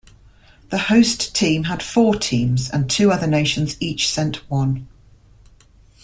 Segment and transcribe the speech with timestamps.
[0.71, 4.87] The host team had four teams, and two other nations each sent one.